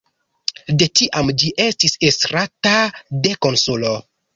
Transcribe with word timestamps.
De 0.79 0.87
tiam 1.01 1.29
ĝi 1.43 1.53
estis 1.67 1.95
estrata 2.11 2.77
de 3.25 3.41
konsulo. 3.47 3.99